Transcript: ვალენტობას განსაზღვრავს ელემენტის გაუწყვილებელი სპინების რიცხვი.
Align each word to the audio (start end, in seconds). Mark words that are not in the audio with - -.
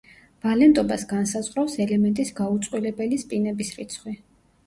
ვალენტობას 0.43 1.03
განსაზღვრავს 1.09 1.75
ელემენტის 1.85 2.31
გაუწყვილებელი 2.41 3.19
სპინების 3.25 3.73
რიცხვი. 3.81 4.15